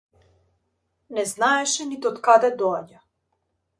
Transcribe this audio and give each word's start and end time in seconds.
Не 1.17 1.25
знаеше 1.33 1.87
ниту 1.91 2.11
од 2.13 2.19
каде 2.29 2.51
доаѓа. 2.63 3.03